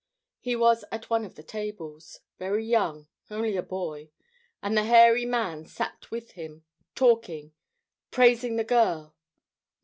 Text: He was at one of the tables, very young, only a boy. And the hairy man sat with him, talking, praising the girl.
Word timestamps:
He 0.39 0.55
was 0.55 0.83
at 0.91 1.11
one 1.11 1.23
of 1.25 1.35
the 1.35 1.43
tables, 1.43 2.21
very 2.39 2.65
young, 2.65 3.07
only 3.29 3.55
a 3.55 3.61
boy. 3.61 4.09
And 4.63 4.75
the 4.75 4.83
hairy 4.85 5.25
man 5.27 5.67
sat 5.67 6.09
with 6.09 6.31
him, 6.31 6.63
talking, 6.95 7.53
praising 8.09 8.55
the 8.55 8.63
girl. 8.63 9.15